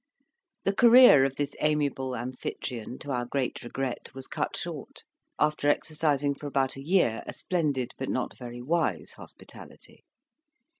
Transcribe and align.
The 0.63 0.73
career 0.73 1.25
of 1.25 1.35
this 1.35 1.53
amiable 1.59 2.15
Amphitryon, 2.15 2.97
to 3.01 3.11
our 3.11 3.23
great 3.27 3.61
regret, 3.61 4.09
was 4.15 4.25
cut 4.25 4.57
short, 4.57 5.03
after 5.37 5.69
exercising 5.69 6.33
for 6.33 6.47
about 6.47 6.75
a 6.75 6.81
year 6.81 7.21
a 7.27 7.33
splendid 7.33 7.93
but 7.99 8.09
not 8.09 8.35
very 8.35 8.63
wise 8.63 9.11
hospitality. 9.11 10.03